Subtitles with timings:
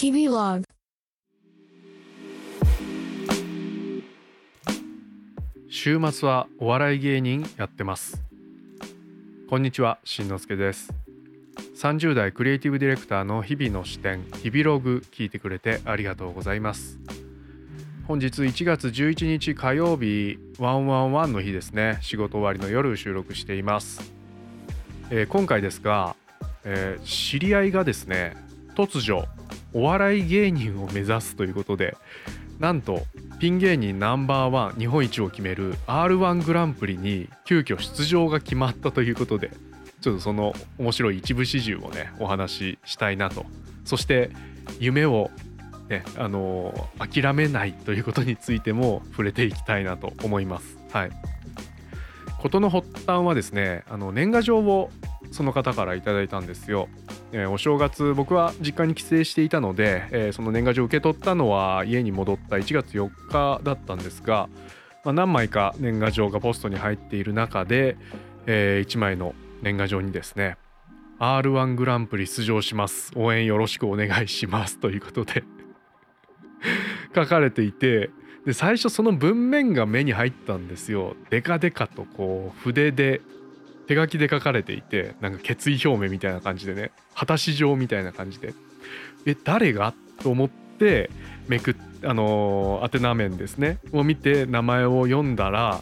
[0.00, 0.64] 日々ログ
[5.68, 8.22] 週末はお笑い芸人やってます。
[9.50, 10.94] こんにちはしんのすけです。
[11.82, 17.00] 30代クリエイティブディレクターの日々の視点日々ログ聞いてくれてありがとうございます。
[18.06, 21.98] 本日1月11日火曜日111の日ですね。
[22.02, 24.00] 仕事終わりの夜収録しています、
[25.10, 26.14] えー今回ですが、
[26.62, 28.36] えー知り合いがですね
[28.76, 29.26] 突如
[29.78, 31.96] お笑い芸人を目指すということで
[32.58, 33.02] なんと
[33.38, 39.52] ピン芸人ナンバーワン日本一を決める r 1グランプリに急遽出場が決まったということで
[40.00, 43.46] ちょっとその面白い一部始終をねお話ししたいなと。
[43.84, 44.30] そして
[44.80, 45.30] 夢を
[45.88, 50.76] ねあのー諦めないということについても触れていきたいなと思います。
[50.90, 51.10] はい。
[52.42, 54.90] 事の発端はですねあの年賀状を
[55.30, 56.88] その方からいただいたんですよ。
[57.32, 64.48] えーお正月僕は実家に帰省していたので、えーその年賀状を受け取ったのは家に戻った1月4日だったんですが、
[65.04, 67.96] まあ、何枚か年賀状がポストに入っている中で、
[68.46, 70.56] え1枚の年賀状にですね
[71.18, 73.12] r 1グランプリ出場します。
[73.16, 75.42] 応援よろしくお願いしますということで
[77.14, 78.10] 書かれていて
[78.46, 81.16] で最初その文面が目に入ったんですよ。
[81.28, 83.20] デカデカとこう筆で
[83.88, 88.54] 手書きで書かれていてなんか決意表明みたいな感じでね果たし状みたいな感じで。
[89.26, 89.94] え誰が？
[90.22, 91.10] と思って
[91.48, 93.78] めくっあの宛名面ですね。
[93.92, 95.80] を見て名前を読んだら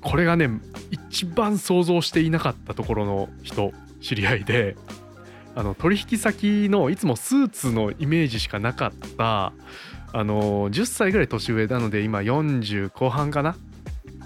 [0.00, 0.50] これがね
[0.90, 4.76] 一番想像していなかったところの人知り合いで
[5.54, 9.52] あの取引先のいつもスーツのイメージしかなかった
[10.12, 13.56] あの10歳ぐらい年上なので今40後半かな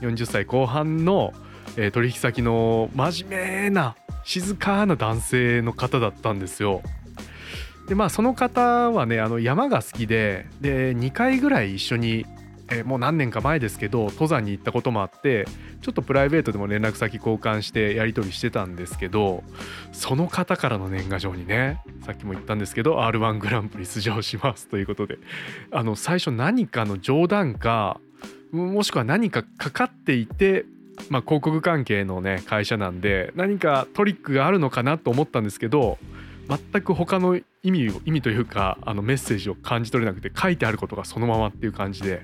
[0.00, 1.32] ？40歳後半の、
[1.76, 6.82] えー取引先の真面目な静かな男性の方だったんですよ。
[7.88, 12.26] でまあその方はねあの山が好きでで2回ぐらい一緒に、
[12.70, 15.46] えーもう何年か前ですけど登山に行ったこともあって
[15.80, 19.42] ちょっとプライベートでも連絡先交換してやり取りしてたんですけど
[19.92, 25.16] その方からの年賀状にねさっきも言ったんですけど r 1グランプリ出場しますということで
[25.70, 28.00] あの最初何かの冗談か
[28.52, 30.66] もしくは何かかかっていて
[31.10, 35.98] まあ、広告関係のね会社なんで何かトリックがあるのかなと思ったんですけど
[36.48, 42.22] 全く他の意味を意味というかあのメッセージを感じ取れなくて書いてあることがそのままっていう感じで。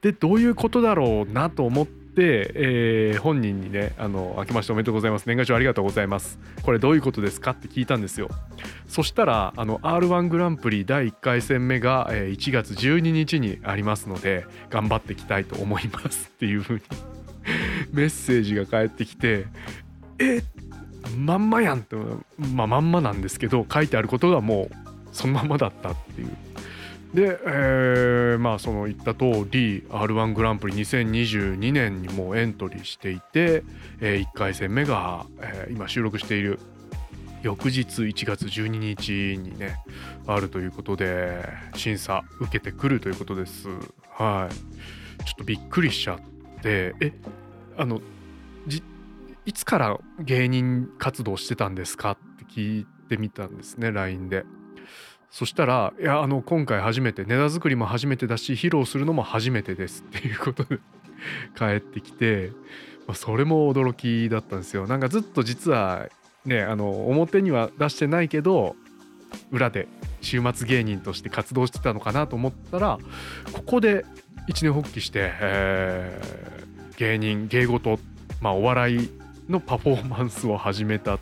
[0.00, 5.26] でどういうことだろうなと思って、えー本人にねあの「明けましておめでとうございます。
[5.26, 6.38] 年賀状ありがとうございます。
[6.62, 8.28] これどういうことですか?」って聞いたんですよ。
[8.86, 17.13] そしたらあの r 1グランプリ第1回戦目が、1月12日にありますので頑張っていきたいと思いますっていう風に。
[17.94, 19.46] メッセージが返ってきて
[20.18, 20.42] え
[21.16, 21.96] まんまやんって
[22.54, 24.70] まあまんまなんですけど書いてあることがもう
[25.12, 26.36] そのままだったっていう。
[27.14, 33.62] で、えーまあその言った通り r 1グランプリ2022年にもうエントリーしていて、
[34.00, 36.58] え1回戦目が、えー今収録している。
[37.42, 39.76] 翌日1月12日にね
[40.26, 43.68] あるということで審査受けてくるということです。
[44.08, 45.24] はい。
[45.24, 46.18] ちょっとびっくりしちゃっ
[46.62, 47.12] てえ
[47.76, 48.00] あの
[48.66, 48.82] じ
[49.44, 54.44] いつから芸人活動してたんですかって聞いてみたんですね LINE で。
[55.30, 60.78] そしたら「いやあの今回初めてネタ作りも初めてだし披露するのも初めてです」っていうことで
[61.58, 62.52] 帰ってきて、
[63.08, 64.86] まあ、それも驚きだったんですよ。
[64.86, 66.08] なんかずっと実は
[66.44, 68.76] ねあの表には出してないけど
[69.50, 69.88] 裏で
[70.20, 73.00] 週末芸人として活動してたのかなと思ったら
[73.52, 74.06] ここで
[74.46, 77.98] 一年発起して、えー芸人芸事、
[78.40, 79.10] まあ、お笑い
[79.48, 81.18] のパフォーマンスを始めた。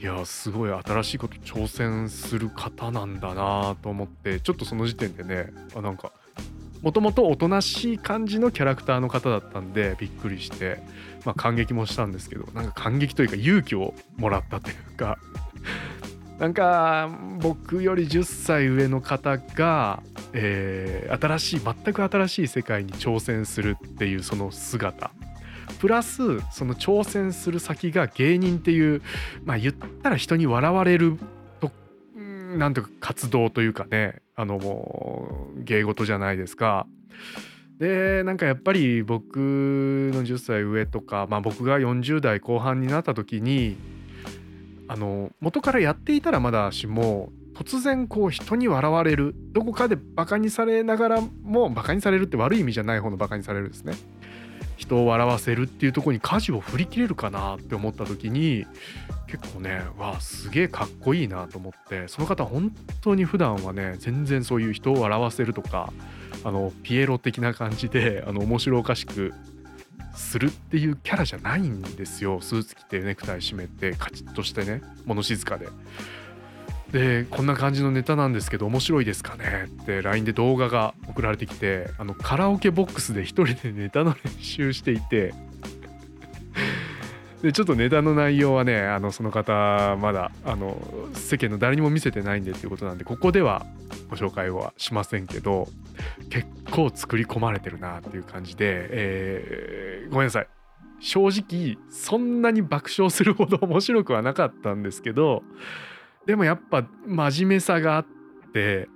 [0.00, 6.12] いやすごい新しいこと挑戦する方なんだなと思ってちょっとその時点でねあなんか
[6.82, 10.80] もともとおとなしい感じのキャラクターの方だったんでびっくりして、
[11.24, 15.18] まあ、感激もしたんですけどなんか感激というか勇気をもらったというか
[16.38, 20.02] なんか僕より10歳上の方が、
[20.32, 25.10] えー新しい全く新しい世界に挑戦するっていうその姿
[25.78, 29.02] プラスその挑戦する先が芸人っていう
[29.44, 31.18] まあ言ったら人に笑われる
[31.60, 31.70] と
[32.56, 36.86] なんていうか活動というかねあのもう芸事じゃないですか。
[37.78, 43.76] でなんかやっぱり僕の10歳上とか、まあ、僕が40代後半になった時に
[44.88, 53.94] あの元からやっていたらまだしも突然こう人に笑われるどこかでバカにされながらもバカにされるって悪い意味じゃない方のバカにされるですね
[54.76, 58.64] 人を笑わせるっていうとこに舵を振り切れるかなって思った時に
[59.26, 65.92] 結構ねわあすげえかっこいいなと思ってその方本当に普段はね全然そういう人を笑わせるとか
[66.44, 69.34] あのピエロ的な感じであの面白おかしく
[70.14, 75.68] するっていうキャラじゃないんですよスーツ着てネクタイ締めてカチッとしてね物静かで。
[76.92, 85.34] でこんな感じのネタなんですけど面白いですかねって LINE で動画が送られてきてあのカラオケボックスで一人でネタの練習していて。
[87.42, 90.76] でちょっとネタの内容はねあのその方まだあの
[91.14, 93.64] 世間の誰にも見せてないんでっていうことなんでここでは
[94.10, 95.68] ご紹介はしませんけど
[96.30, 100.48] 結構作り込まれてるなっていう感じで、えー、ごめんなさい。
[101.00, 105.44] 正直そんなに爆笑するほど面白くはなかったんですけど
[106.28, 108.06] でもやっぱ真面目さがあっ
[108.52, 108.86] て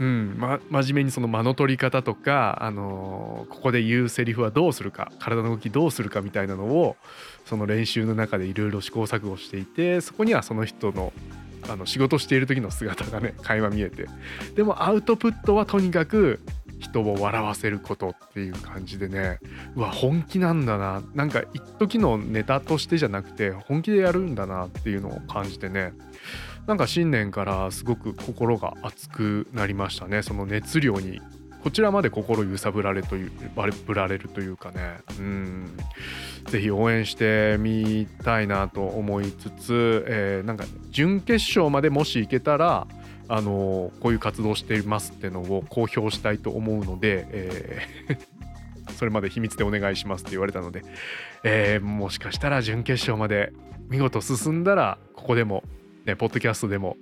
[0.00, 6.96] うん、ま、真面目にその間の取り方とか、あのー、ここで言うセリフはどうするか体の動きどうするかみたいなのを
[7.44, 11.12] その練習の中でいろいろ試行錯誤していてそこにはその人の
[11.70, 14.08] あの仕事している時の姿がね垣間見えて。
[14.56, 16.40] でもアウトプットはとにかく
[16.82, 19.38] 人を笑わせることっていう感じでね。
[19.76, 21.02] うわ本気なんだな。
[21.14, 25.92] なんか一時のネタとしてじゃなくて本気でやるんだなっていうのを感じてね。
[26.66, 30.22] なんか新年からすごく心が熱くなりましたね。
[30.22, 31.20] その熱量に。
[31.62, 33.32] こちらまで心揺さぶられという
[33.86, 34.98] ぶられるというかね。
[35.18, 35.76] うん。
[36.46, 42.88] ぜひ応援してみたいなと思いつつ、えー、なんか準決勝までもし行けたら
[43.28, 50.82] あのこういう活動していますっていうのを公表したいと思うので、えー、 それまで秘密でお願いしますって言われたので、
[51.44, 53.52] えー、もしかしたら準決勝まで
[53.88, 55.62] 見事進んだらここでも、
[56.04, 56.96] ね、ポッドキャストでも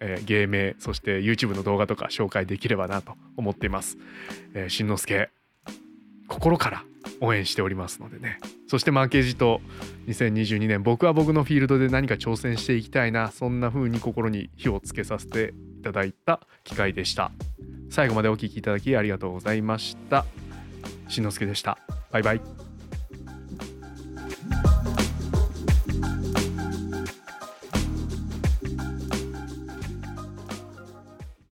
[0.00, 3.98] えー、芸名そして YouTube の動画とか紹介できればなと思っています。
[4.54, 5.30] えー、しんのすけ
[6.28, 6.84] 心から
[7.20, 8.38] 応援しておりますのでね。
[8.66, 9.60] そしてマーケジと
[10.06, 17.32] 2022年僕は僕のフィールドで何か挑戦していきたいなそんな風に心に火をつけさせていただいた機会でした。
[17.90, 20.24] 最後までお聴きいただきありがとうございました。
[21.08, 21.78] しんのすけでした。
[22.10, 22.67] バイバイ。